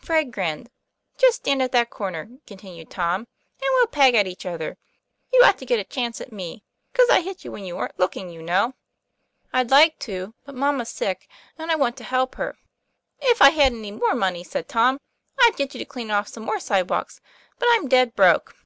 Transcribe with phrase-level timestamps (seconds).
[0.00, 0.70] Fred grinned.'
[1.20, 3.20] Just stand at that corner," continued Tom,"
[3.62, 4.76] and we'll peg at each other.
[5.32, 7.96] You ought to get a chance at me, because I hit you when you weren't
[7.96, 8.74] looking, you know."
[9.52, 12.58] 'I'd like to, but mamma's sick and I want to help her."
[13.20, 14.98] 'If I had any more money," said Tom,
[15.38, 17.20] "I'd get you to clean off some more sidewalks;
[17.60, 18.56] but I'm dead broke."